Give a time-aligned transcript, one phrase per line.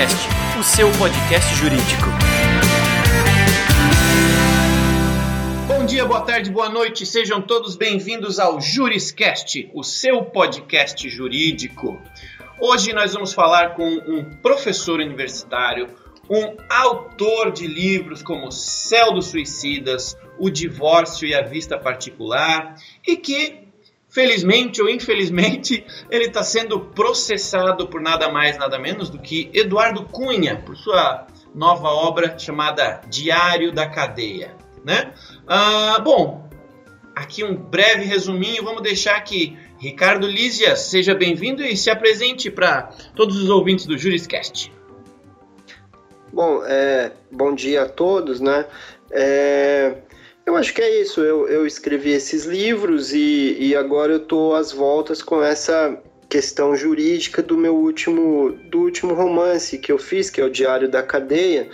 [0.00, 2.06] Juriscast, o seu podcast jurídico.
[5.66, 12.00] Bom dia, boa tarde, boa noite, sejam todos bem-vindos ao Juriscast, o seu podcast jurídico.
[12.58, 15.88] Hoje nós vamos falar com um professor universitário,
[16.30, 22.74] um autor de livros como Céu dos Suicidas, O Divórcio e a Vista Particular,
[23.06, 23.69] e que
[24.10, 30.04] Felizmente ou infelizmente, ele está sendo processado por nada mais, nada menos do que Eduardo
[30.04, 34.54] Cunha, por sua nova obra chamada Diário da Cadeia.
[34.84, 35.12] Né?
[35.46, 36.48] Ah, bom,
[37.14, 42.90] aqui um breve resuminho, vamos deixar que Ricardo Lísia seja bem-vindo e se apresente para
[43.14, 44.72] todos os ouvintes do Juriscast.
[46.32, 48.66] Bom, é, bom dia a todos, né?
[49.10, 49.96] É,
[50.46, 51.20] eu acho que é isso.
[51.20, 55.96] Eu, eu escrevi esses livros e, e agora eu estou às voltas com essa
[56.28, 60.88] questão jurídica do meu último do último romance que eu fiz, que é o Diário
[60.88, 61.68] da Cadeia,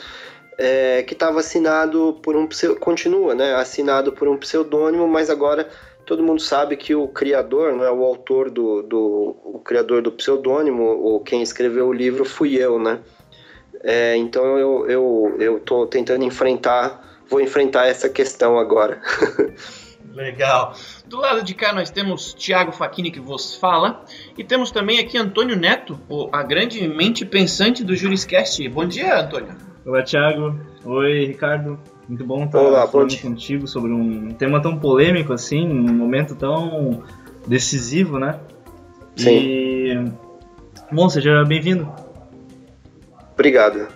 [0.57, 2.49] é, que estava assinado por um
[2.81, 3.55] continua, né?
[3.55, 5.69] Assinado por um pseudônimo, mas agora
[6.07, 10.85] todo mundo sabe que o criador, né, o autor do, do o criador do pseudônimo,
[10.85, 13.01] ou quem escreveu o livro fui eu, né?
[13.83, 19.01] É, então eu, eu, eu tô tentando enfrentar vou enfrentar essa questão agora.
[20.15, 20.75] Legal.
[21.07, 24.03] Do lado de cá nós temos Tiago Facchini que vos fala
[24.37, 26.01] e temos também aqui Antônio Neto,
[26.33, 28.67] a grande mente pensante do Juriscast.
[28.71, 29.55] Bom dia, Antônio.
[29.85, 30.59] Olá, Tiago.
[30.85, 31.79] Oi, Ricardo.
[32.09, 37.03] Muito bom estar Olá, falando contigo sobre um tema tão polêmico assim, um momento tão
[37.47, 38.41] decisivo, né?
[39.17, 39.31] Sim.
[39.31, 40.13] E...
[40.91, 41.93] Bom, seja bem-vindo.
[43.35, 43.96] Obrigado.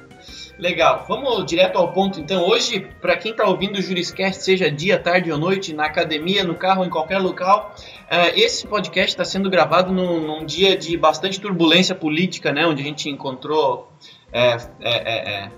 [0.61, 2.47] Legal, vamos direto ao ponto então.
[2.47, 6.55] Hoje, para quem está ouvindo o Juriscast, seja dia, tarde ou noite, na academia, no
[6.55, 11.41] carro, em qualquer local, uh, esse podcast está sendo gravado num, num, dia de bastante
[11.41, 13.91] turbulência política, né, onde a gente encontrou
[14.30, 15.50] é, é, é,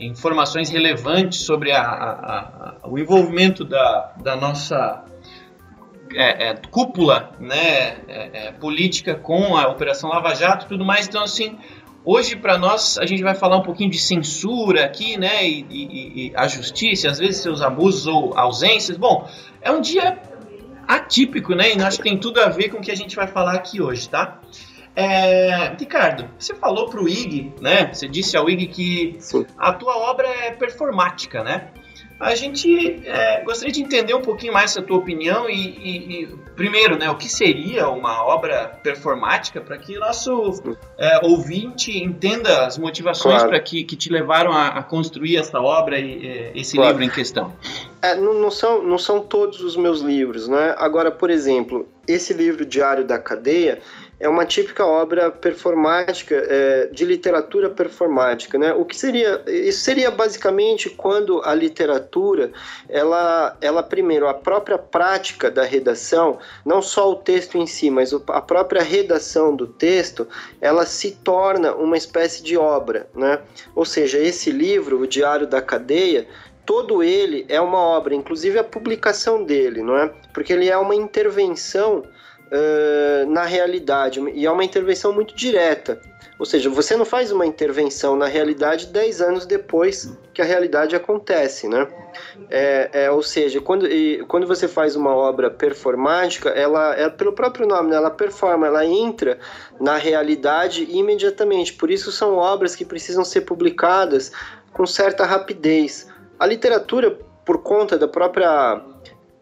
[0.00, 5.04] informações relevantes sobre a, a, a, o envolvimento da, da nossa
[6.14, 11.06] é, é, cúpula né, é, política com a Operação Lava Jato e tudo mais.
[11.06, 11.58] Então, assim,
[12.04, 15.46] Hoje, para nós, a gente vai falar um pouquinho de censura aqui, né?
[15.46, 18.96] E, e, e, a justiça, às vezes seus abusos ou ausências.
[18.96, 19.28] Bom,
[19.60, 20.18] é um dia
[20.86, 21.74] atípico, né?
[21.74, 23.82] E acho que tem tudo a ver com o que a gente vai falar aqui
[23.82, 24.40] hoje, tá?
[24.96, 27.92] É, Ricardo, você falou para o IG, né?
[27.92, 29.46] Você disse ao IG que Sim.
[29.56, 31.68] a tua obra é performática, né?
[32.20, 36.26] A gente é, gostaria de entender um pouquinho mais a tua opinião e, e, e,
[36.56, 42.66] primeiro, né, o que seria uma obra performática para que o nosso é, ouvinte entenda
[42.66, 43.50] as motivações claro.
[43.50, 46.90] para que, que te levaram a, a construir essa obra e, e esse claro.
[46.90, 47.54] livro em questão.
[48.02, 50.74] É, não, não, são, não são todos os meus livros, né?
[50.76, 53.80] Agora, por exemplo, esse livro Diário da Cadeia,
[54.20, 58.58] é uma típica obra performática, é, de literatura performática.
[58.58, 58.72] Né?
[58.72, 62.50] O que seria, isso seria basicamente quando a literatura,
[62.88, 68.12] ela, ela primeiro, a própria prática da redação, não só o texto em si, mas
[68.12, 70.26] a própria redação do texto,
[70.60, 73.08] ela se torna uma espécie de obra.
[73.14, 73.38] Né?
[73.74, 76.26] Ou seja, esse livro, O Diário da Cadeia,
[76.66, 80.12] todo ele é uma obra, inclusive a publicação dele, não é?
[80.34, 82.04] Porque ele é uma intervenção
[82.52, 86.00] uh, na realidade, e é uma intervenção muito direta.
[86.38, 90.94] Ou seja, você não faz uma intervenção na realidade 10 anos depois que a realidade
[90.94, 91.88] acontece, né?
[92.48, 97.32] É, é, ou seja, quando, e, quando você faz uma obra performática, ela, é pelo
[97.32, 99.38] próprio nome, né, ela performa, ela entra
[99.80, 101.74] na realidade imediatamente.
[101.74, 104.30] Por isso são obras que precisam ser publicadas
[104.72, 106.08] com certa rapidez.
[106.38, 108.80] A literatura, por conta da própria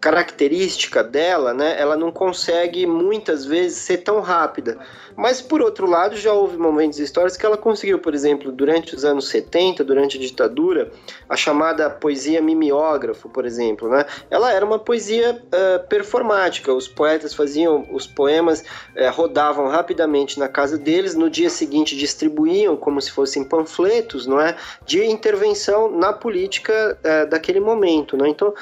[0.06, 4.78] característica dela, né, ela não consegue muitas vezes ser tão rápida.
[5.17, 9.05] Mas por outro lado, já houve momentos históricos que ela conseguiu, por exemplo, durante os
[9.05, 10.93] anos 70, durante a ditadura,
[11.27, 14.05] a chamada poesia mimeógrafo, por exemplo, né?
[14.31, 16.72] Ela era uma poesia uh, performática.
[16.72, 22.77] Os poetas faziam os poemas, uh, rodavam rapidamente na casa deles, no dia seguinte distribuíam
[22.77, 24.54] como se fossem panfletos, não é?
[24.84, 28.28] De intervenção na política uh, daquele momento, né?
[28.28, 28.53] Então,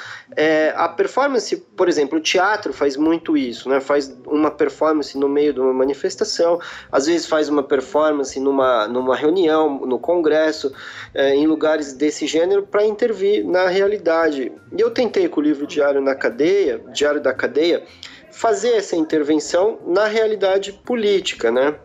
[0.75, 1.34] a performance,
[1.75, 3.79] por exemplo, o teatro faz muito isso, né?
[3.79, 6.59] Faz uma performance no meio de uma manifestação
[6.91, 10.73] às vezes faz uma performance numa, numa reunião, no congresso,
[11.13, 14.51] é, em lugares desse gênero, para intervir na realidade.
[14.75, 17.83] E eu tentei com o livro Diário na Cadeia, Diário da Cadeia,
[18.31, 21.75] fazer essa intervenção na realidade política, né?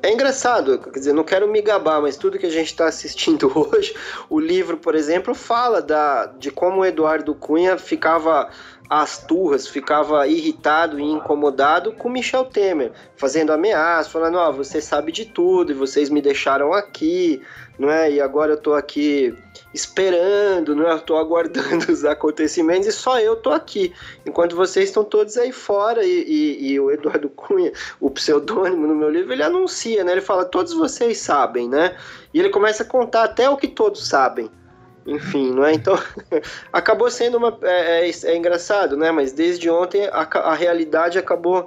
[0.00, 3.50] É engraçado, quer dizer, não quero me gabar, mas tudo que a gente está assistindo
[3.58, 3.92] hoje,
[4.30, 8.48] o livro, por exemplo, fala da, de como Eduardo Cunha ficava
[8.88, 14.80] às turras, ficava irritado e incomodado com Michel Temer, fazendo ameaças, falando: Ó, oh, você
[14.80, 17.42] sabe de tudo e vocês me deixaram aqui,
[17.78, 18.10] não é?
[18.10, 19.36] E agora eu tô aqui
[19.74, 20.92] esperando, não é?
[20.92, 23.92] Eu tô aguardando os acontecimentos e só eu tô aqui,
[24.24, 26.02] enquanto vocês estão todos aí fora.
[26.04, 30.12] E, e, e o Eduardo Cunha, o pseudônimo no meu livro, ele anuncia, né?
[30.12, 31.94] Ele fala: todos vocês sabem, né?
[32.32, 34.50] E ele começa a contar até o que todos sabem
[35.08, 35.72] enfim, não é?
[35.72, 35.98] Então,
[36.72, 37.58] acabou sendo uma.
[37.62, 39.10] É, é, é, engraçado, né?
[39.10, 41.66] Mas desde ontem a, a realidade acabou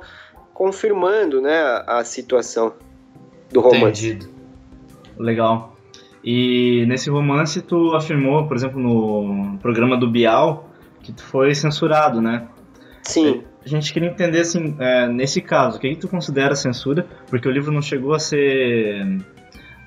[0.53, 2.73] confirmando né, a, a situação
[3.51, 4.07] do romance.
[4.07, 4.29] Entendido.
[5.17, 5.75] Legal.
[6.23, 10.69] E nesse romance tu afirmou, por exemplo, no programa do Bial,
[11.01, 12.47] que tu foi censurado, né?
[13.01, 13.43] Sim.
[13.65, 17.07] A gente queria entender, assim, é, nesse caso, o que, que tu considera censura?
[17.27, 19.03] Porque o livro não chegou a ser...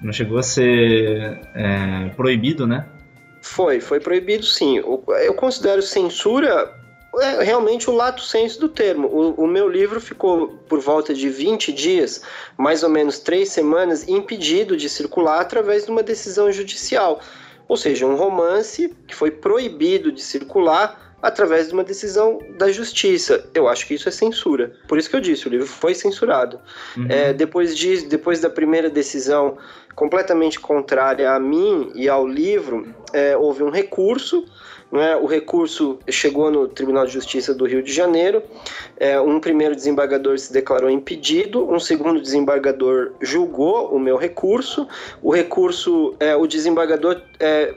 [0.03, 2.87] não chegou a ser é, proibido, né?
[3.45, 4.79] Foi, foi proibido sim.
[4.79, 6.75] Eu considero censura
[7.21, 9.07] é realmente o lato senso do termo.
[9.07, 12.23] O, o, meu livro ficou por volta de 20 dias,
[12.57, 17.21] mais ou menos três semanas, impedido de circular através de uma decisão judicial.
[17.69, 23.49] Ou seja, um romance que foi proibido de circular através de uma decisão da justiça.
[23.55, 24.75] Eu acho que isso é censura.
[24.87, 26.61] Por isso que eu disse, o livro foi censurado.
[26.95, 27.07] Uhum.
[27.09, 29.57] É, depois, de, depois da primeira decisão
[29.95, 34.45] completamente contrária a mim e ao livro, é, houve um recurso.
[34.93, 35.17] Né?
[35.17, 38.43] O recurso chegou no Tribunal de Justiça do Rio de Janeiro.
[38.99, 44.87] É, um primeiro desembargador se declarou impedido, um segundo desembargador julgou o meu recurso.
[45.23, 47.75] O recurso, é, o desembargador é,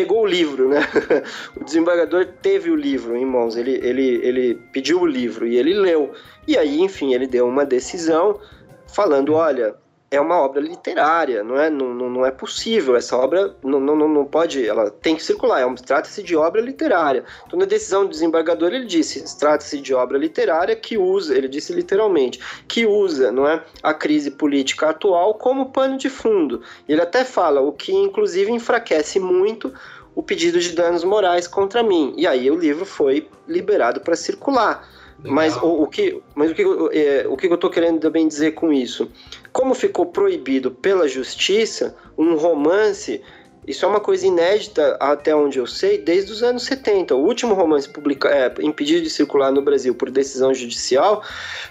[0.00, 0.80] pegou o livro, né?
[1.54, 5.74] o desembargador teve o livro em mãos, ele, ele, ele pediu o livro e ele
[5.74, 6.12] leu.
[6.48, 8.40] E aí, enfim, ele deu uma decisão
[8.86, 9.74] falando: olha,
[10.10, 14.24] é uma obra literária, não é, não, não, é possível, essa obra não, não, não
[14.24, 17.24] pode, ela tem que circular, é trata-se de obra literária.
[17.46, 21.72] Então, na decisão do desembargador, ele disse, trata-se de obra literária que usa, ele disse
[21.72, 26.60] literalmente, que usa, não é, a crise política atual como pano de fundo.
[26.88, 29.72] Ele até fala, o que inclusive enfraquece muito
[30.12, 32.14] o pedido de danos morais contra mim.
[32.16, 34.88] E aí o livro foi liberado para circular.
[35.22, 36.62] Mas o, o, que, mas o que,
[36.96, 39.10] é, o que eu estou querendo também dizer com isso?
[39.52, 43.22] Como ficou proibido pela justiça um romance,
[43.66, 47.14] isso é uma coisa inédita até onde eu sei, desde os anos 70.
[47.14, 51.22] O último romance publicado, é, impedido de circular no Brasil por decisão judicial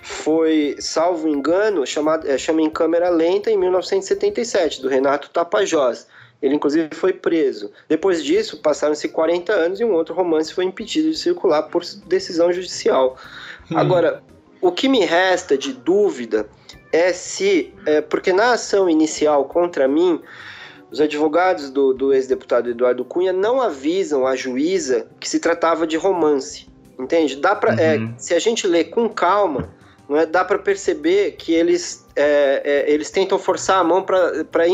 [0.02, 6.08] foi, salvo engano, chamado, é, chama Em Câmera Lenta, em 1977, do Renato Tapajós.
[6.42, 7.72] Ele, inclusive, foi preso.
[7.88, 12.52] Depois disso, passaram-se 40 anos e um outro romance foi impedido de circular por decisão
[12.52, 13.18] judicial.
[13.70, 13.78] Hum.
[13.78, 14.24] Agora,
[14.62, 16.48] o que me resta de dúvida
[16.92, 17.74] é se.
[17.86, 20.22] É, porque na ação inicial contra mim,
[20.90, 25.98] os advogados do, do ex-deputado Eduardo Cunha não avisam a juíza que se tratava de
[25.98, 26.68] romance.
[26.98, 27.38] Entende?
[27.38, 28.14] Dá pra, é, uhum.
[28.16, 29.70] é, se a gente ler com calma,
[30.18, 34.68] é, dá para perceber que eles é, é, eles tentam forçar a mão para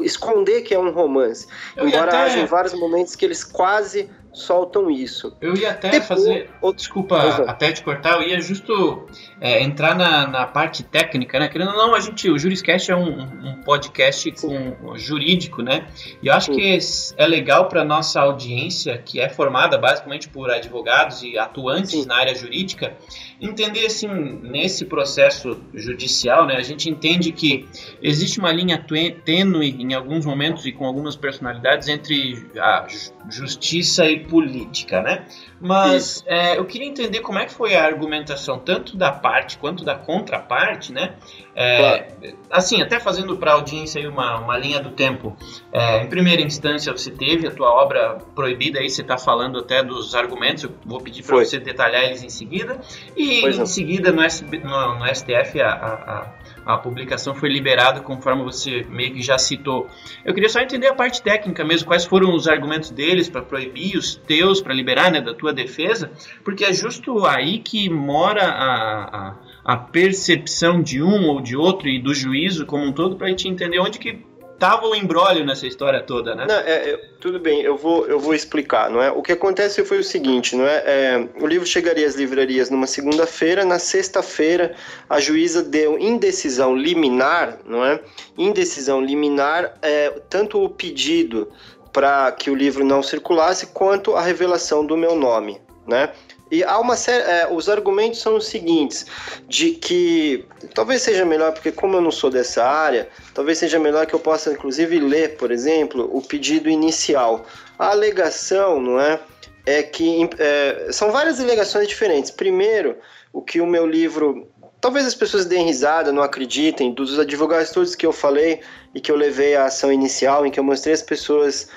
[0.00, 1.46] esconder que é um romance.
[1.76, 2.16] Eu Embora até...
[2.16, 5.36] haja vários momentos que eles quase soltam isso.
[5.40, 6.50] Eu ia até Depois, fazer.
[6.60, 9.06] Oh, desculpa, até te cortar, eu ia justo
[9.40, 11.48] é, entrar na, na parte técnica, né?
[11.48, 15.86] Querendo ou não, a gente, o Juriscast é um, um podcast com, jurídico, né?
[16.22, 16.58] E eu acho Sim.
[16.58, 16.78] que
[17.16, 22.06] é legal para nossa audiência, que é formada basicamente por advogados e atuantes Sim.
[22.06, 22.96] na área jurídica,
[23.40, 26.56] entender assim, nesse processo judicial, né?
[26.56, 27.68] A gente entende que
[28.02, 28.84] existe uma linha
[29.24, 32.86] tênue em alguns momentos e com algumas personalidades entre a
[33.28, 35.26] justiça e política, né?
[35.60, 39.84] Mas é, eu queria entender como é que foi a argumentação tanto da parte quanto
[39.84, 41.14] da contraparte, né?
[41.60, 42.36] É, claro.
[42.52, 45.36] Assim, até fazendo para a audiência aí uma, uma linha do tempo.
[45.72, 49.82] É, em primeira instância, você teve a tua obra proibida, aí você está falando até
[49.82, 52.80] dos argumentos, eu vou pedir para você detalhar eles em seguida.
[53.16, 56.32] E pois em seguida, no, SB, no, no STF, a, a
[56.68, 59.88] a publicação foi liberada conforme você meio que já citou.
[60.22, 63.96] Eu queria só entender a parte técnica mesmo, quais foram os argumentos deles para proibir,
[63.96, 66.10] os teus para liberar, né, da tua defesa,
[66.44, 69.34] porque é justo aí que mora a,
[69.68, 73.30] a, percepção de um ou de outro e do juízo como um todo para a
[73.30, 74.24] gente entender onde que
[74.58, 76.46] tava o embrólio nessa história toda, né?
[76.48, 79.10] Não, é, é, tudo bem, eu vou, eu vou explicar, não é?
[79.10, 80.82] O que acontece foi o seguinte, não é?
[80.84, 84.74] é o livro chegaria às livrarias numa segunda-feira, na sexta-feira
[85.08, 88.00] a juíza deu indecisão liminar, não é?
[88.36, 91.48] Indecisão liminar, é, tanto o pedido
[91.92, 96.10] para que o livro não circulasse, quanto a revelação do meu nome, né?
[96.50, 97.22] E há uma série.
[97.22, 99.06] É, os argumentos são os seguintes:
[99.46, 104.06] de que talvez seja melhor, porque como eu não sou dessa área, talvez seja melhor
[104.06, 107.44] que eu possa, inclusive, ler, por exemplo, o pedido inicial.
[107.78, 109.20] A alegação, não é?
[109.68, 112.30] é que é, são várias alegações diferentes.
[112.30, 112.96] Primeiro,
[113.32, 114.48] o que o meu livro.
[114.80, 118.60] Talvez as pessoas deem risada, não acreditem, dos advogados todos que eu falei
[118.94, 121.68] e que eu levei à ação inicial, em que eu mostrei as pessoas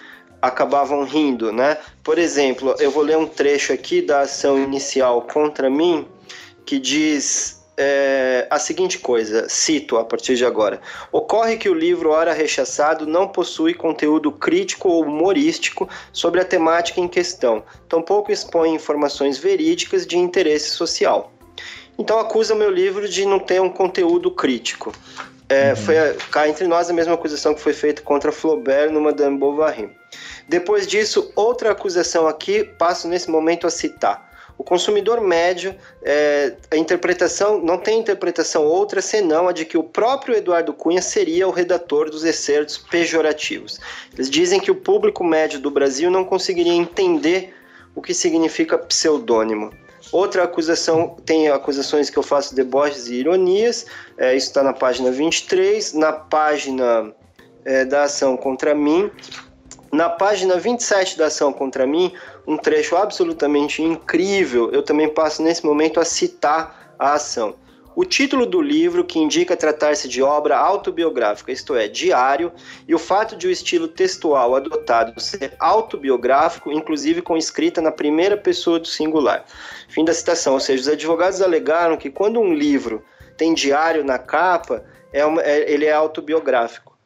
[0.41, 1.77] acabavam rindo, né?
[2.03, 6.07] Por exemplo, eu vou ler um trecho aqui da ação inicial contra mim
[6.65, 10.79] que diz é, a seguinte coisa, cito a partir de agora.
[11.11, 16.99] Ocorre que o livro Hora Rechaçado não possui conteúdo crítico ou humorístico sobre a temática
[16.99, 21.31] em questão, tampouco expõe informações verídicas de interesse social.
[21.97, 24.91] Então acusa meu livro de não ter um conteúdo crítico.
[25.51, 25.75] É, uhum.
[25.75, 25.95] Foi
[26.31, 29.89] cá entre nós a mesma acusação que foi feita contra Flaubert no Madame Bovary.
[30.47, 34.31] Depois disso, outra acusação aqui, passo nesse momento a citar.
[34.57, 39.83] O consumidor médio, é, a interpretação não tem interpretação outra senão a de que o
[39.83, 43.77] próprio Eduardo Cunha seria o redator dos excertos pejorativos.
[44.13, 47.53] Eles dizem que o público médio do Brasil não conseguiria entender
[47.93, 49.73] o que significa pseudônimo.
[50.11, 53.85] Outra acusação, tem acusações que eu faço deboches e ironias,
[54.17, 57.13] é, isso está na página 23, na página
[57.63, 59.09] é, da ação contra mim,
[59.91, 62.13] na página 27 da ação contra mim,
[62.45, 67.55] um trecho absolutamente incrível, eu também passo nesse momento a citar a ação.
[67.93, 72.51] O título do livro, que indica tratar-se de obra autobiográfica, isto é, diário,
[72.87, 78.37] e o fato de o estilo textual adotado ser autobiográfico, inclusive com escrita na primeira
[78.37, 79.45] pessoa do singular.
[79.89, 83.03] Fim da citação, ou seja, os advogados alegaram que quando um livro
[83.37, 86.97] tem diário na capa, é uma, é, ele é autobiográfico.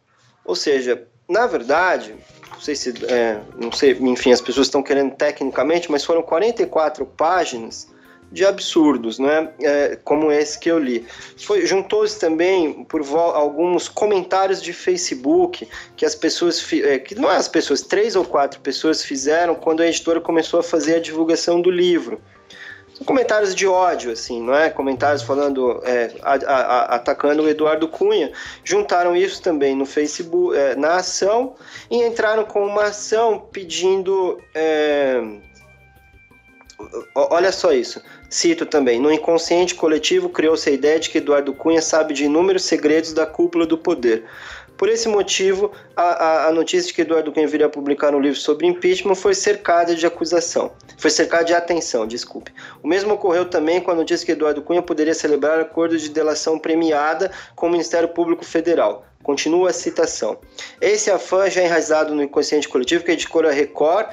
[0.43, 2.15] Ou seja, na verdade,
[2.51, 7.05] não sei se, é, não sei, enfim, as pessoas estão querendo tecnicamente, mas foram 44
[7.05, 7.87] páginas
[8.31, 9.49] de absurdos, né?
[9.61, 11.05] É, como esse que eu li.
[11.63, 13.01] Juntou-se também por
[13.33, 18.25] alguns comentários de Facebook que as pessoas, é, que não é as pessoas, três ou
[18.25, 22.19] quatro pessoas fizeram quando a editora começou a fazer a divulgação do livro.
[22.95, 24.69] São comentários de ódio, assim, não é?
[24.69, 28.31] Comentários falando, é, a, a, atacando o Eduardo Cunha.
[28.63, 31.55] Juntaram isso também no Facebook, é, na ação,
[31.91, 34.39] e entraram com uma ação pedindo.
[36.93, 38.01] É, olha só isso.
[38.29, 42.63] Cito também: no inconsciente coletivo criou-se a ideia de que Eduardo Cunha sabe de inúmeros
[42.63, 44.25] segredos da cúpula do poder.
[44.77, 48.19] Por esse motivo, a, a, a, notícia de que Eduardo Cunha viria a publicar um
[48.19, 50.73] livro sobre impeachment foi cercada de acusação.
[50.97, 52.53] Foi cercada de atenção, desculpe.
[52.83, 56.59] O mesmo ocorreu também com a notícia que Eduardo Cunha poderia celebrar acordo de delação
[56.59, 59.05] premiada com o Ministério Público Federal.
[59.23, 60.37] Continua a citação.
[60.79, 64.07] Esse afã já enraizado no inconsciente coletivo que a editora Record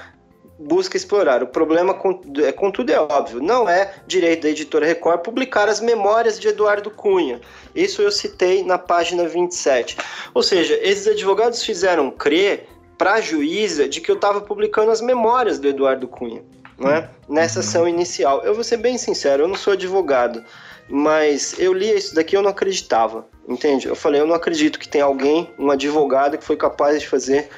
[0.62, 1.42] busca explorar.
[1.42, 1.98] O problema,
[2.44, 6.90] é, contudo, é óbvio, não é direito da editora Record publicar as memórias de Eduardo
[6.90, 7.40] Cunha.
[7.74, 9.96] Isso eu citei na página 27.
[10.34, 15.00] Ou seja, esses advogados fizeram crer para a juíza de que eu estava publicando as
[15.00, 16.42] memórias do Eduardo Cunha,
[16.78, 17.08] não é?
[17.28, 17.66] nessa uhum.
[17.66, 18.42] ação inicial.
[18.44, 20.44] Eu vou ser bem sincero, eu não sou advogado,
[20.88, 23.88] mas eu li isso daqui e eu não acreditava, entende?
[23.88, 27.48] Eu falei, eu não acredito que tem alguém, um advogado, que foi capaz de fazer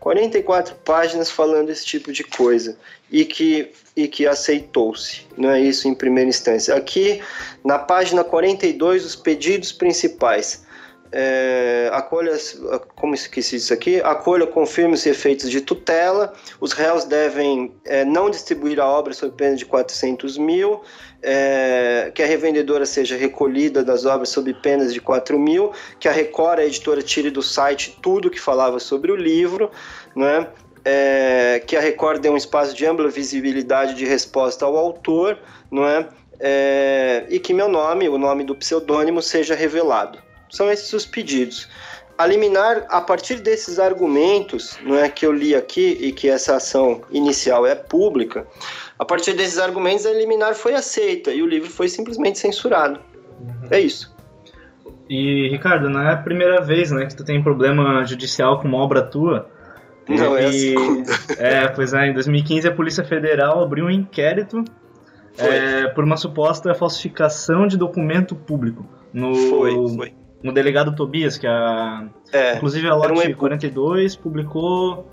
[0.00, 2.76] 44 páginas falando esse tipo de coisa
[3.12, 6.74] e que, e que aceitou-se, não é isso em primeira instância.
[6.74, 7.20] Aqui,
[7.62, 10.64] na página 42, os pedidos principais.
[11.12, 12.36] É, acolha,
[12.94, 14.00] como diz aqui?
[14.00, 16.32] Acolha, confirme os efeitos de tutela.
[16.60, 20.82] Os réus devem é, não distribuir a obra sob pena de 400 mil
[21.22, 26.12] é, que a revendedora seja recolhida das obras sob penas de 4 mil, que a
[26.12, 29.70] Record, a editora, tire do site tudo que falava sobre o livro,
[30.14, 30.46] né?
[30.82, 35.38] É, que a Record dê um espaço de ampla visibilidade de resposta ao autor,
[35.70, 36.08] não é?
[36.38, 37.26] é?
[37.28, 40.18] e que meu nome, o nome do pseudônimo, seja revelado.
[40.50, 41.68] São esses os pedidos.
[42.18, 46.56] A liminar, a partir desses argumentos não é, que eu li aqui e que essa
[46.56, 48.46] ação inicial é pública,
[48.98, 53.00] a partir desses argumentos, a liminar foi aceita e o livro foi simplesmente censurado.
[53.40, 53.68] Uhum.
[53.70, 54.14] É isso.
[55.08, 58.78] E, Ricardo, não é a primeira vez né, que tu tem problema judicial com uma
[58.78, 59.48] obra tua.
[60.06, 61.12] Não, e, é a segunda.
[61.38, 64.62] É, pois é, em 2015 a Polícia Federal abriu um inquérito
[65.38, 68.86] é, por uma suposta falsificação de documento público.
[69.12, 70.19] No, foi, foi.
[70.42, 72.08] No delegado Tobias, que a.
[72.32, 75.06] É, inclusive a Lote um 42 publicou,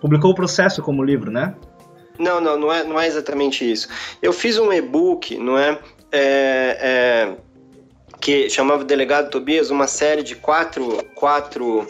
[0.00, 1.54] publicou o processo como livro, né?
[2.18, 3.88] Não, não, não é, não é exatamente isso.
[4.22, 5.78] Eu fiz um e-book, não é?
[6.12, 7.36] é, é
[8.24, 11.86] que chamava Delegado Tobias, uma série de quatro, quatro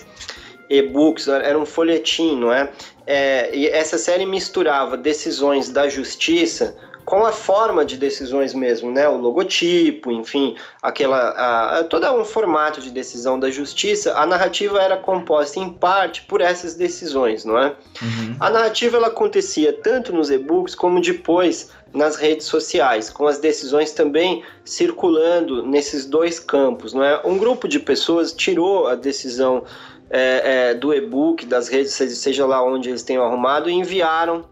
[0.69, 2.71] e-books, era um folhetim, não é?
[3.07, 3.55] é?
[3.55, 9.09] E essa série misturava decisões da justiça com a forma de decisões mesmo, né?
[9.09, 11.31] O logotipo, enfim, aquela
[11.79, 14.17] a, todo um formato de decisão da justiça.
[14.17, 17.77] A narrativa era composta em parte por essas decisões, não é?
[18.01, 18.37] Uhum.
[18.41, 23.93] A narrativa ela acontecia tanto nos e-books como depois nas redes sociais, com as decisões
[23.93, 27.21] também circulando nesses dois campos, não é?
[27.25, 29.63] Um grupo de pessoas tirou a decisão
[30.11, 34.45] é, é, do e-book, das redes, seja lá onde eles tenham arrumado, e enviaram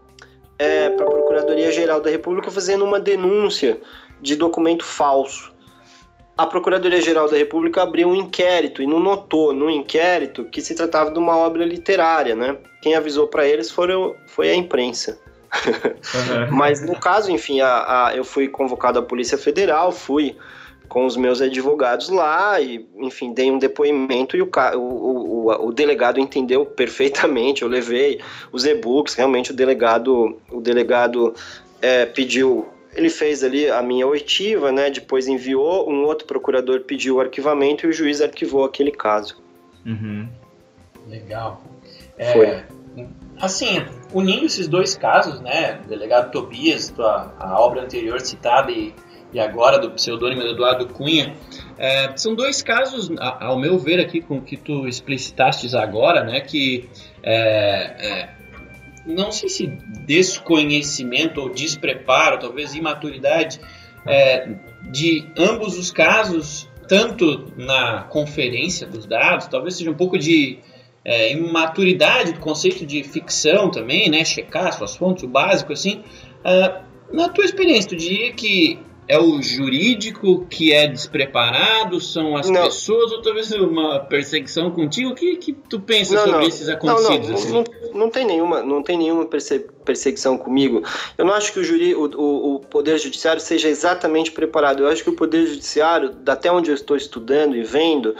[0.57, 3.79] é, para a Procuradoria-Geral da República fazendo uma denúncia
[4.21, 5.53] de documento falso.
[6.35, 11.11] A Procuradoria-Geral da República abriu um inquérito e não notou no inquérito que se tratava
[11.11, 12.57] de uma obra literária, né?
[12.81, 15.19] Quem avisou para eles foram, foi a imprensa.
[16.49, 20.35] Mas no caso, enfim, a, a, eu fui convocado à Polícia Federal, fui
[20.93, 25.73] com os meus advogados lá e, enfim, dei um depoimento e o, o, o, o
[25.73, 27.63] delegado entendeu perfeitamente.
[27.63, 28.21] Eu levei
[28.51, 31.33] os e-books, realmente o delegado, o delegado
[31.81, 34.91] é, pediu, ele fez ali a minha oitiva, né?
[34.91, 39.41] Depois enviou, um outro procurador pediu o arquivamento e o juiz arquivou aquele caso.
[39.83, 40.29] Uhum.
[41.07, 41.59] Legal.
[42.19, 42.63] É, Foi.
[43.41, 43.83] Assim,
[44.13, 48.93] unindo esses dois casos, né, o delegado Tobias, a, a obra anterior citada e
[49.33, 51.35] e agora do pseudônimo Eduardo Cunha,
[51.77, 56.89] é, são dois casos, ao meu ver aqui, com que tu explicitastes agora, né, que
[57.23, 58.29] é, é,
[59.05, 59.67] não sei se
[60.05, 63.59] desconhecimento ou despreparo, talvez imaturidade,
[64.05, 64.49] é,
[64.91, 70.59] de ambos os casos, tanto na conferência dos dados, talvez seja um pouco de
[71.03, 76.03] é, imaturidade do conceito de ficção também, né, checar suas fontes, o básico assim.
[76.43, 82.49] É, na tua experiência, tu diria que é o jurídico que é despreparado, são as
[82.49, 82.63] não.
[82.63, 85.11] pessoas, ou talvez uma perseguição contigo?
[85.11, 86.47] O que, que tu pensa não, sobre não.
[86.47, 87.45] esses acontecidos?
[87.51, 87.71] Não, assim?
[87.93, 90.83] não, tem nenhuma, não tem nenhuma perseguição comigo.
[91.17, 94.83] Eu não acho que o, juri, o, o, o, Poder Judiciário seja exatamente preparado.
[94.83, 98.15] Eu acho que o Poder Judiciário, até onde eu estou estudando e vendo,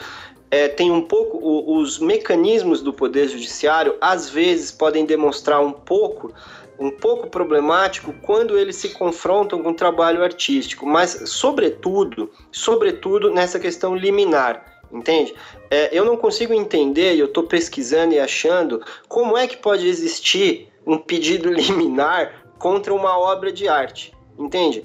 [0.51, 1.37] é, tem um pouco.
[1.37, 6.33] O, os mecanismos do Poder Judiciário, às vezes, podem demonstrar um pouco
[6.83, 13.57] um pouco problemático quando eles se confrontam com o trabalho artístico, mas sobretudo, sobretudo nessa
[13.57, 15.33] questão liminar, entende?
[15.71, 19.87] É, eu não consigo entender, e eu estou pesquisando e achando, como é que pode
[19.87, 24.83] existir um pedido liminar contra uma obra de arte, entende?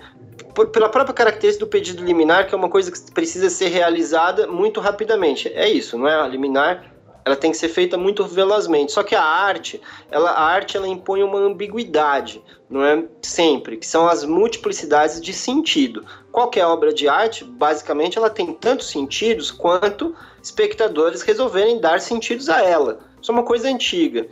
[0.55, 4.47] Por, pela própria característica do pedido liminar, que é uma coisa que precisa ser realizada
[4.47, 5.49] muito rapidamente.
[5.49, 6.15] É isso, não é?
[6.15, 6.98] A liminar
[7.29, 8.93] ela tem que ser feita muito velozmente.
[8.93, 13.87] Só que a arte, ela, a arte ela impõe uma ambiguidade, não é sempre, que
[13.87, 16.05] são as multiplicidades de sentido.
[16.33, 22.63] Qualquer obra de arte, basicamente, ela tem tantos sentidos quanto espectadores resolverem dar sentidos a
[22.63, 23.01] ela.
[23.21, 24.27] Isso é uma coisa antiga.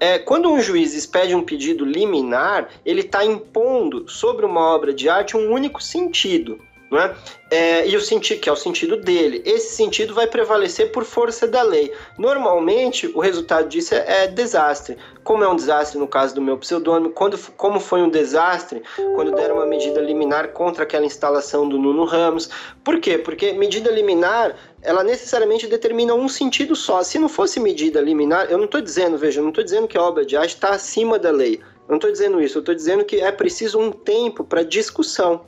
[0.00, 5.08] É, quando um juiz expede um pedido liminar, ele está impondo sobre uma obra de
[5.08, 6.58] arte um único sentido.
[6.90, 7.14] Né?
[7.50, 9.42] É, e o sentido, que é o sentido dele.
[9.44, 11.92] Esse sentido vai prevalecer por força da lei.
[12.18, 14.96] Normalmente, o resultado disso é, é desastre.
[15.22, 18.82] Como é um desastre no caso do meu pseudônimo, quando, como foi um desastre
[19.14, 22.50] quando deram uma medida liminar contra aquela instalação do Nuno Ramos.
[22.82, 23.18] Por quê?
[23.18, 27.04] Porque medida liminar, ela necessariamente determina um sentido só.
[27.04, 29.96] Se não fosse medida liminar, eu não estou dizendo, veja, eu não estou dizendo que
[29.96, 31.60] a obra de arte está acima da lei.
[31.86, 35.44] Eu não estou dizendo isso, eu estou dizendo que é preciso um tempo para discussão.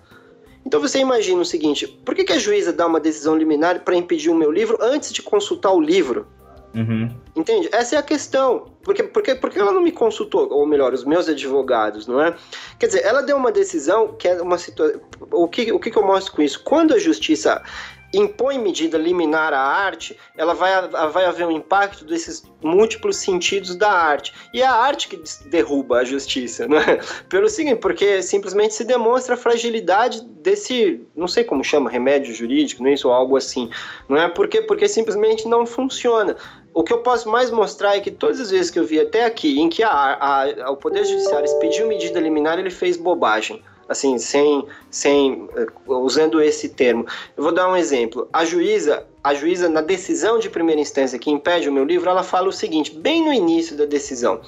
[0.73, 3.95] Então você imagina o seguinte: por que, que a juíza dá uma decisão liminar para
[3.95, 6.27] impedir o meu livro antes de consultar o livro?
[6.75, 7.11] Uhum.
[7.37, 7.69] Entende?
[7.71, 8.73] Essa é a questão.
[8.83, 12.35] Porque, porque, porque ela não me consultou, ou melhor, os meus advogados, não é?
[12.79, 14.99] Quer dizer, ela deu uma decisão que é uma situação.
[15.31, 16.63] O que, o que, que eu mostro com isso?
[16.65, 17.63] Quando a justiça
[18.13, 23.91] impõe medida liminar à arte, ela vai, vai haver um impacto desses múltiplos sentidos da
[23.91, 24.35] arte.
[24.53, 27.01] E é a arte que derruba a justiça, né?
[27.29, 32.83] Pelo seguinte, porque simplesmente se demonstra a fragilidade desse, não sei como chama, remédio jurídico,
[32.83, 33.71] não é isso, ou algo assim.
[34.09, 36.37] Não é porque, porque simplesmente não funciona.
[36.75, 39.25] O que eu posso mais mostrar é que todas as vezes que eu vi até
[39.25, 43.63] aqui em que a, a, a, o Poder Judiciário expediu medida liminar, ele fez bobagem
[43.93, 47.07] assim, sem, sem eh, usando esse termo.
[47.37, 48.29] Eu vou dar um exemplo.
[48.33, 52.23] A juíza, a juíza na decisão de primeira instância que impede o meu livro, ela
[52.23, 54.41] fala o seguinte, bem no início da decisão.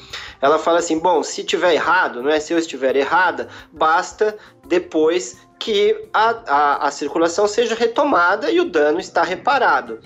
[0.43, 5.37] Ela fala assim: "Bom, se tiver errado, não é se eu estiver errada, basta depois
[5.59, 9.99] que a, a, a circulação seja retomada e o dano está reparado.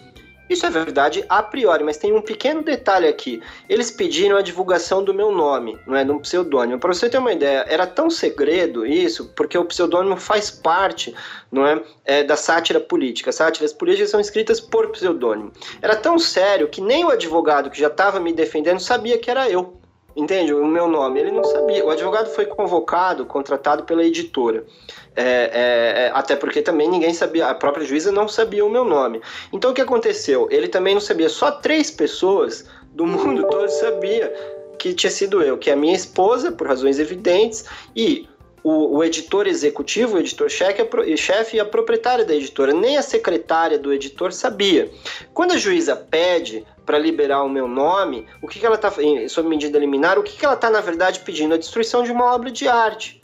[0.48, 3.42] Isso é verdade a priori, mas tem um pequeno detalhe aqui.
[3.68, 6.78] Eles pediram a divulgação do meu nome, não é, de um pseudônimo.
[6.78, 11.14] Para você ter uma ideia, era tão segredo isso, porque o pseudônimo faz parte,
[11.52, 13.30] não é, é da sátira política.
[13.32, 15.52] Sátiras políticas são escritas por pseudônimo.
[15.82, 19.48] Era tão sério que nem o advogado que já estava me defendendo sabia que era
[19.50, 19.77] eu.
[20.18, 20.52] Entende?
[20.52, 21.20] O meu nome.
[21.20, 21.84] Ele não sabia.
[21.84, 24.64] O advogado foi convocado, contratado pela editora.
[25.14, 28.84] É, é, é, até porque também ninguém sabia, a própria juíza não sabia o meu
[28.84, 29.20] nome.
[29.52, 30.48] Então o que aconteceu?
[30.50, 34.32] Ele também não sabia, só três pessoas do mundo todo sabia
[34.78, 37.64] que tinha sido eu, que é a minha esposa, por razões evidentes,
[37.96, 38.28] e
[38.62, 42.72] o, o editor executivo, o editor-chefe e a proprietária da editora.
[42.72, 44.88] Nem a secretária do editor sabia.
[45.34, 48.90] Quando a juíza pede para liberar o meu nome, o que, que ela está,
[49.28, 51.52] sob medida liminar, o que, que ela está, na verdade, pedindo?
[51.52, 53.20] A destruição de uma obra de arte.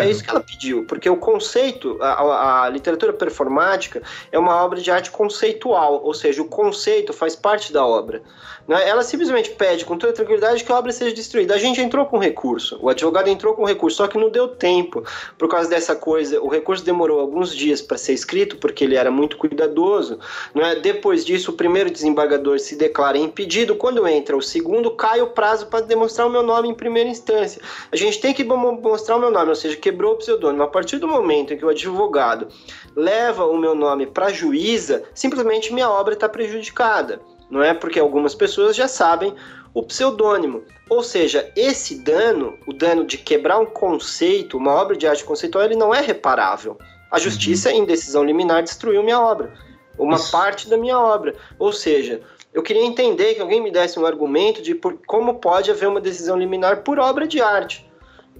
[0.00, 4.00] É isso que ela pediu, porque o conceito, a, a, literatura performática
[4.32, 8.22] é uma obra de arte conceitual, ou seja, o conceito faz parte da obra.
[8.66, 8.88] Né?
[8.88, 11.54] Ela simplesmente pede com toda tranquilidade que a obra seja destruída.
[11.54, 15.04] A gente entrou com recurso, o advogado entrou com recurso, só que não deu tempo
[15.38, 16.40] por causa dessa coisa.
[16.40, 20.18] O recurso demorou alguns dias para ser escrito, porque ele era muito cuidadoso.
[20.54, 20.76] Né?
[20.76, 23.76] Depois disso, o primeiro desembargador se declara impedido.
[23.76, 27.60] Quando entra o segundo, cai o prazo para demonstrar o meu nome em primeira instância.
[27.90, 30.62] A gente tem que mostrar o meu nome, ou seja, quebrou o pseudônimo.
[30.62, 32.48] A partir do momento em que o advogado
[32.94, 37.20] leva o meu nome para juíza, simplesmente minha obra está prejudicada
[37.50, 37.72] não é?
[37.74, 39.34] Porque algumas pessoas já sabem
[39.72, 40.62] o pseudônimo.
[40.88, 45.64] Ou seja, esse dano, o dano de quebrar um conceito, uma obra de arte conceitual,
[45.64, 46.78] ele não é reparável.
[47.10, 47.76] A justiça, uhum.
[47.76, 49.52] em decisão liminar, destruiu minha obra,
[49.98, 50.32] uma Isso.
[50.32, 51.34] parte da minha obra.
[51.58, 52.20] Ou seja,
[52.52, 56.00] eu queria entender que alguém me desse um argumento de por, como pode haver uma
[56.00, 57.86] decisão liminar por obra de arte.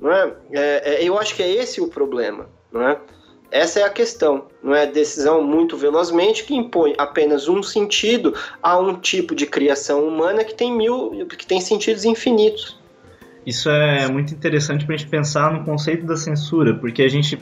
[0.00, 0.32] Não é?
[0.52, 2.48] É, é, eu acho que é esse o problema.
[2.72, 2.98] Não é?
[3.50, 8.76] Essa é a questão, não é decisão muito velozmente que impõe apenas um sentido a
[8.76, 12.76] um tipo de criação humana que tem mil, que tem sentidos infinitos.
[13.46, 17.38] Isso é muito interessante para a gente pensar no conceito da censura, porque a gente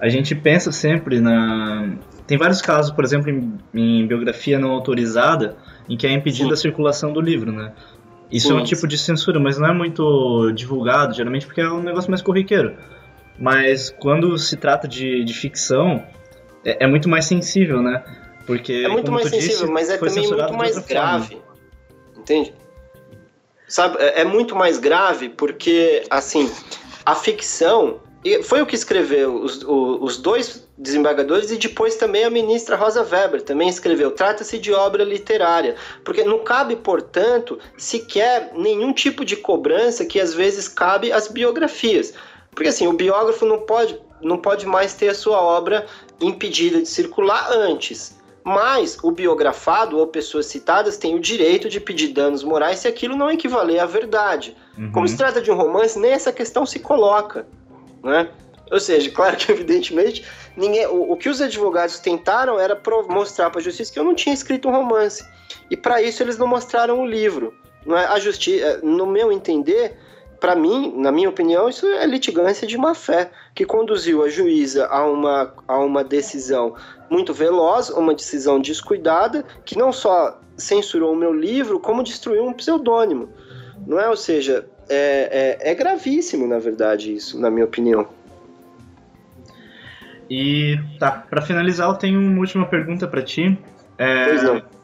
[0.00, 1.92] a gente pensa sempre na
[2.26, 5.56] tem vários casos, por exemplo, em, em biografia não autorizada,
[5.88, 6.52] em que é impedida Sim.
[6.52, 7.72] a circulação do livro, né?
[8.30, 8.54] Isso Sim.
[8.54, 12.10] é um tipo de censura, mas não é muito divulgado, geralmente porque é um negócio
[12.10, 12.74] mais corriqueiro.
[13.38, 16.04] Mas quando se trata de, de ficção,
[16.64, 18.02] é, é, muito mais sensível, né?
[18.46, 21.36] Porque, é muito mais sensível, disse, mas é também muito mais grave.
[21.36, 21.48] Forma.
[22.16, 22.54] Entende?
[23.68, 26.50] Sabe, é, é muito mais grave porque, assim,
[27.04, 28.00] a ficção
[28.42, 33.42] foi o que escreveu os, os, dois desembargadores e depois também a ministra Rosa Weber
[33.42, 34.10] também escreveu.
[34.10, 40.34] Trata-se de obra literária, porque não cabe, portanto, sequer nenhum tipo de cobrança que às
[40.34, 42.12] vezes cabe às biografias.
[42.58, 45.86] Porque assim, o biógrafo não pode, não pode mais ter a sua obra
[46.20, 48.18] impedida de circular antes.
[48.42, 53.14] Mas o biografado ou pessoas citadas têm o direito de pedir danos morais se aquilo
[53.14, 54.56] não equivaler à verdade.
[54.76, 54.90] Uhum.
[54.90, 57.46] Como se trata de um romance, nem essa questão se coloca.
[58.02, 58.28] Né?
[58.72, 60.24] Ou seja, claro que evidentemente
[60.56, 62.76] ninguém, o, o que os advogados tentaram era
[63.08, 65.24] mostrar para a justiça que eu não tinha escrito um romance.
[65.70, 67.54] E para isso eles não mostraram o livro.
[67.86, 68.04] Não é?
[68.06, 69.96] A justiça, no meu entender,
[70.40, 74.86] para mim, na minha opinião, isso é litigância de má fé, que conduziu a juíza
[74.86, 76.74] a uma, a uma decisão
[77.10, 82.52] muito veloz, uma decisão descuidada, que não só censurou o meu livro, como destruiu um
[82.52, 83.28] pseudônimo.
[83.86, 84.08] Não é?
[84.08, 88.08] Ou seja, é, é, é gravíssimo, na verdade, isso, na minha opinião.
[90.30, 93.58] E tá, para finalizar, eu tenho uma última pergunta para ti.
[93.96, 94.77] É, pois não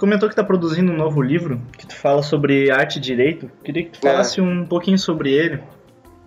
[0.00, 3.50] comentou que está produzindo um novo livro que tu fala sobre arte e direito.
[3.62, 4.10] Queria que tu é.
[4.10, 4.42] falasse é.
[4.42, 5.62] um pouquinho sobre ele.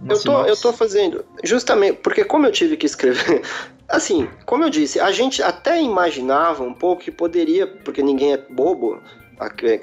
[0.07, 3.41] Eu tô, eu tô fazendo, justamente, porque como eu tive que escrever,
[3.89, 8.37] assim, como eu disse, a gente até imaginava um pouco que poderia, porque ninguém é
[8.37, 9.01] bobo,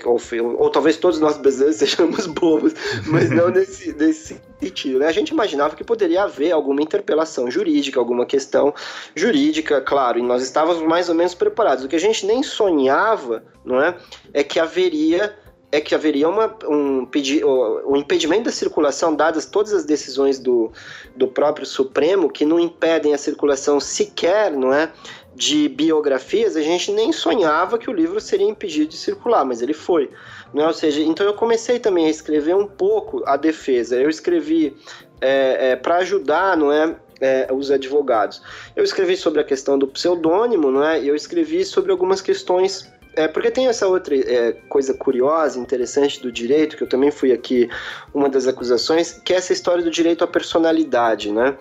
[0.06, 0.20] ou,
[0.58, 2.74] ou, talvez todos nós brasileiros sejamos bobos,
[3.06, 4.98] mas não nesse, nesse sentido.
[5.00, 5.06] Né?
[5.06, 8.74] A gente imaginava que poderia haver alguma interpelação jurídica, alguma questão
[9.14, 11.84] jurídica, claro, e nós estávamos mais ou menos preparados.
[11.84, 13.96] O que a gente nem sonhava, não é,
[14.32, 15.36] é que haveria
[15.72, 20.72] é que haveria uma, um, pedi, um impedimento da circulação, dadas todas as decisões do,
[21.14, 24.92] do próprio Supremo, que não impedem a circulação sequer, não é?
[25.35, 29.72] de biografias, a gente nem sonhava que o livro seria impedido de circular, mas ele
[29.72, 30.11] foi.
[30.52, 30.66] Né?
[30.66, 33.96] Ou seja, então eu comecei também a escrever um pouco a defesa.
[33.96, 34.76] Eu escrevi
[35.20, 36.94] é, é, para ajudar, não é?
[37.22, 38.42] É, os advogados.
[38.74, 41.04] Eu escrevi sobre a questão do pseudônimo, não é?
[41.04, 42.90] Eu escrevi sobre algumas questões
[43.24, 47.33] é, porque tem essa outra é, coisa curiosa, interessante do direito, que eu também fui
[47.33, 47.68] aqui
[48.14, 51.56] uma das acusações, que é essa história do direito à personalidade, né?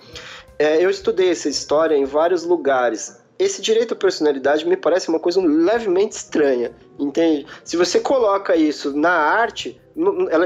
[0.57, 5.17] É, eu estudei essa história em vários lugares esse direito à personalidade me parece uma
[5.17, 7.47] coisa levemente estranha, entende?
[7.63, 9.79] Se você coloca isso na arte,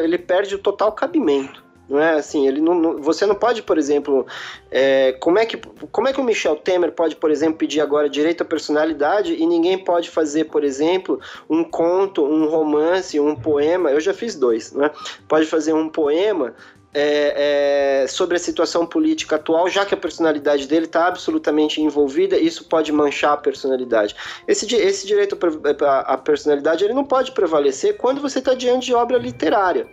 [0.04, 1.66] ele perde o total cabimento.
[1.94, 4.26] Não é assim, ele não, não você não pode, por exemplo,
[4.72, 5.58] é, como, é que,
[5.92, 9.46] como é que o Michel Temer pode, por exemplo, pedir agora direito à personalidade e
[9.46, 13.92] ninguém pode fazer, por exemplo, um conto, um romance, um poema?
[13.92, 14.90] Eu já fiz dois, né?
[15.28, 16.56] Pode fazer um poema
[16.96, 22.40] é, é, sobre a situação política atual, já que a personalidade dele está absolutamente envolvida,
[22.40, 24.16] isso pode manchar a personalidade.
[24.48, 25.38] Esse, esse direito
[25.86, 29.88] à personalidade ele não pode prevalecer quando você está diante de obra literária.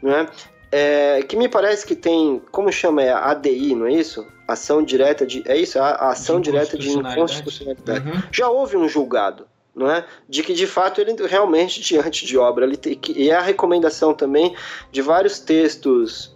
[0.00, 0.28] Né?
[0.72, 4.26] É, que me parece que tem, como chama, é ADI, não é isso?
[4.46, 5.42] Ação direta de.
[5.46, 5.78] É isso?
[5.78, 8.08] A, a ação de direta de inconstitucionalidade.
[8.08, 8.22] Uhum.
[8.30, 9.46] Já houve um julgado.
[9.74, 10.04] Não é?
[10.28, 14.12] De que de fato ele realmente diante de obra, ele tem, e é a recomendação
[14.12, 14.54] também
[14.90, 16.34] de vários textos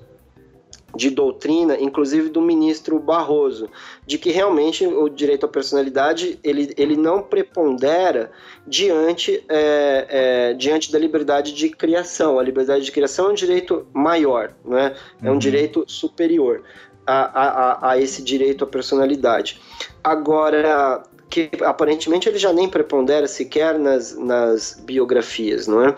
[0.96, 3.68] de doutrina, inclusive do ministro Barroso,
[4.06, 8.30] de que realmente o direito à personalidade ele, ele não prepondera
[8.66, 12.38] diante, é, é, diante da liberdade de criação.
[12.38, 14.94] A liberdade de criação é um direito maior, né?
[15.22, 15.38] é um uhum.
[15.38, 16.62] direito superior
[17.06, 19.60] a, a, a esse direito à personalidade.
[20.02, 21.02] Agora,
[21.34, 25.96] que aparentemente ele já nem prepondera sequer nas, nas biografias, não é?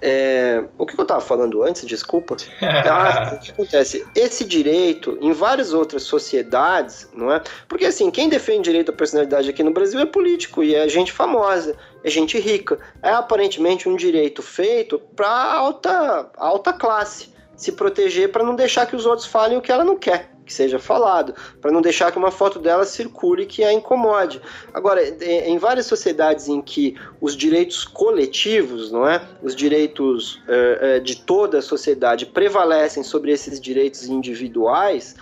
[0.00, 2.36] é o que eu estava falando antes, desculpa?
[2.62, 4.06] ah, o que acontece?
[4.14, 7.42] Esse direito, em várias outras sociedades, não é?
[7.66, 11.10] Porque assim, quem defende direito à personalidade aqui no Brasil é político e é gente
[11.10, 12.78] famosa, é gente rica.
[13.02, 18.94] É aparentemente um direito feito para alta, alta classe se proteger para não deixar que
[18.94, 22.18] os outros falem o que ela não quer que seja falado, para não deixar que
[22.18, 24.40] uma foto dela circule que a incomode.
[24.72, 31.00] Agora, em várias sociedades em que os direitos coletivos, não é, os direitos uh, uh,
[31.00, 35.16] de toda a sociedade prevalecem sobre esses direitos individuais,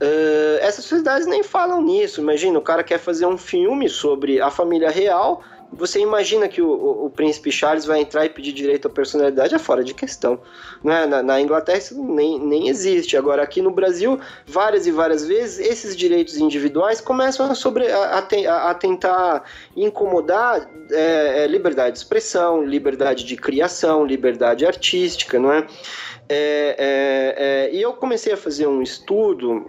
[0.00, 2.20] uh, essas sociedades nem falam nisso.
[2.20, 6.68] Imagina, o cara quer fazer um filme sobre a família real você imagina que o,
[6.68, 10.40] o, o, príncipe Charles vai entrar e pedir direito à personalidade é fora de questão.
[10.82, 11.06] Né?
[11.06, 13.16] Na, na, Inglaterra isso nem, nem existe.
[13.16, 18.18] Agora, aqui no Brasil, várias e várias vezes, esses direitos individuais começam a, sobre, a,
[18.18, 19.44] a, a tentar
[19.76, 25.66] incomodar é, é, liberdade de expressão, liberdade de criação, liberdade artística, não é?
[26.28, 27.34] É, é,
[27.68, 29.66] é, e eu comecei a fazer um estudo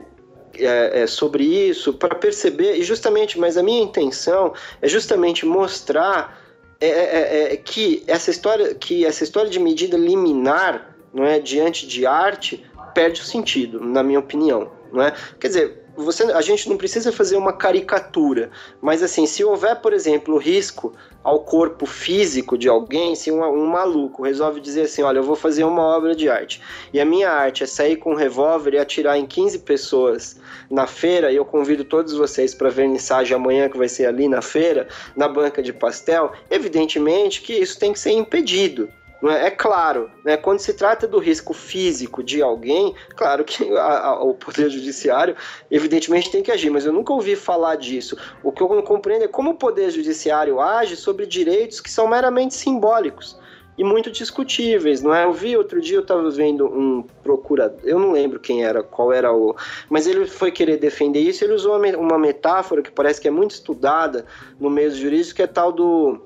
[0.56, 6.40] é, é, sobre isso para perceber, e justamente, mas a minha intenção é justamente mostrar
[6.82, 11.40] é, é, é, é, que essa história que essa história de medida liminar não é
[11.40, 15.14] diante de arte perde o sentido na minha opinião não é?
[15.40, 18.50] Quer dizer você, a gente não precisa fazer uma caricatura,
[18.82, 23.66] mas assim, se houver, por exemplo, risco ao corpo físico de alguém, se um, um,
[23.66, 26.62] maluco resolve dizer assim, olha, eu vou fazer uma obra de arte,
[26.94, 30.88] e a minha arte é sair com um revólver e atirar em 15 pessoas na
[30.88, 34.88] feira, e eu convido todos vocês para vernissagem amanhã, que vai ser ali na feira,
[35.16, 38.90] na banca de pastel, evidentemente que isso tem que ser impedido.
[39.28, 39.48] É?
[39.48, 44.24] é claro, né, quando se trata do risco físico de alguém, claro que a, a,
[44.24, 45.36] o Poder Judiciário,
[45.70, 48.18] evidentemente, tem que agir, mas eu nunca ouvi falar disso.
[48.44, 52.08] O que eu não compreendo é como o Poder Judiciário age sobre direitos que são
[52.08, 53.38] meramente simbólicos
[53.78, 55.24] e muito discutíveis, não é?
[55.24, 59.14] Eu vi outro dia, eu estava vendo um procurador, eu não lembro quem era, qual
[59.14, 59.56] era o.
[59.90, 63.52] Mas ele foi querer defender isso, ele usou uma metáfora que parece que é muito
[63.52, 64.26] estudada
[64.60, 66.20] no meio jurídico, que é tal do,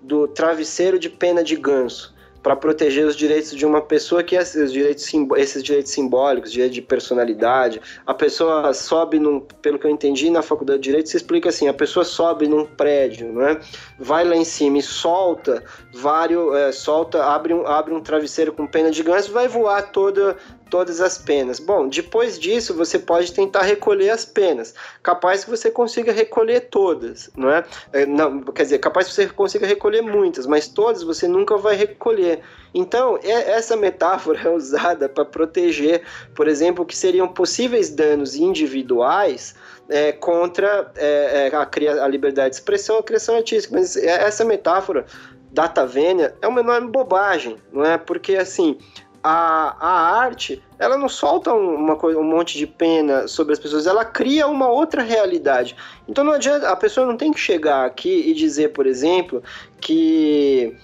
[0.00, 2.11] do travesseiro de pena de ganso
[2.42, 6.82] para proteger os direitos de uma pessoa que esses direitos, esses direitos simbólicos, direito de
[6.82, 11.48] personalidade, a pessoa sobe num, pelo que eu entendi na faculdade de direito, se explica
[11.50, 13.60] assim, a pessoa sobe num prédio, né?
[13.98, 15.62] Vai lá em cima e solta
[15.94, 20.36] vários, é, solta, abre um, abre um travesseiro com pena de ganso, vai voar toda
[20.72, 21.60] todas as penas.
[21.60, 24.74] Bom, depois disso você pode tentar recolher as penas.
[25.02, 27.62] Capaz que você consiga recolher todas, não é?
[27.92, 31.76] é não, quer dizer, capaz que você consiga recolher muitas, mas todas você nunca vai
[31.76, 32.40] recolher.
[32.72, 36.04] Então, é, essa metáfora é usada para proteger,
[36.34, 39.54] por exemplo, o que seriam possíveis danos individuais
[39.90, 43.74] é, contra é, é a, a, liberdade de expressão, a criação artística.
[43.78, 45.04] Mas essa metáfora
[45.50, 47.98] data vênia é uma enorme bobagem, não é?
[47.98, 48.78] Porque assim,
[49.22, 53.86] a, a arte ela não solta uma coisa, um monte de pena sobre as pessoas,
[53.86, 55.76] ela cria uma outra realidade.
[56.08, 59.42] Então não adianta, a pessoa não tem que chegar aqui e dizer, por exemplo,
[59.80, 60.76] que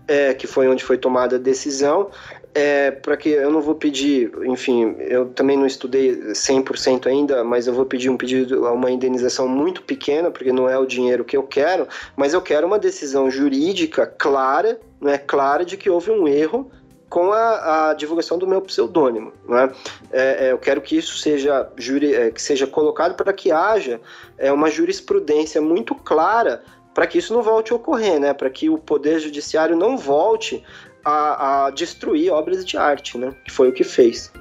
[0.09, 2.11] É, que foi onde foi tomada a decisão.
[2.55, 7.67] É, para que eu não vou pedir, enfim, eu também não estudei 100% ainda, mas
[7.67, 11.35] eu vou pedir um pedido, uma indenização muito pequena, porque não é o dinheiro que
[11.35, 16.29] eu quero, mas eu quero uma decisão jurídica clara, né, clara de que houve um
[16.29, 16.71] erro
[17.13, 19.35] com a, a, divulgação do meu pseudônimo.
[19.47, 19.71] Né?
[20.11, 24.01] É, é, eu quero que isso seja, juri, é, que seja colocado para que haja
[24.39, 26.63] é, uma jurisprudência muito clara
[26.95, 28.33] para que isso não volte a ocorrer, né?
[28.33, 30.65] para que o Poder Judiciário não volte
[31.05, 33.35] a, a destruir obras de arte, né?
[33.45, 34.33] que foi o que fez.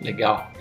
[0.00, 0.52] Legal.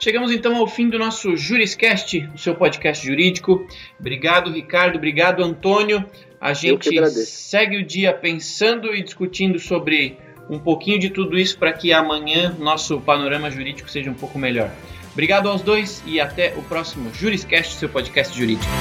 [0.00, 3.66] Chegamos então ao fim do nosso Juriscast, o seu podcast jurídico.
[3.98, 4.96] Obrigado, Ricardo.
[4.96, 6.04] Obrigado, Antônio.
[6.40, 10.16] A gente segue o dia pensando e discutindo sobre
[10.48, 14.70] um pouquinho de tudo isso para que amanhã nosso panorama jurídico seja um pouco melhor.
[15.12, 18.72] Obrigado aos dois e até o próximo Juriscast, seu podcast jurídico.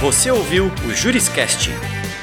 [0.00, 1.70] Você ouviu o Juriscast,